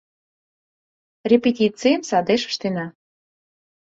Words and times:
Репетицийым 1.31 2.01
садеш 2.09 2.41
ыштена. 2.49 2.85